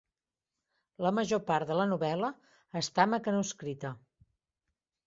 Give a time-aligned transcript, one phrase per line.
[1.07, 2.33] La major part de la novel·la
[2.83, 3.95] està mecanoscrita.